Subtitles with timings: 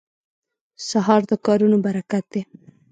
[0.87, 2.41] سهار د کارونو برکت دی.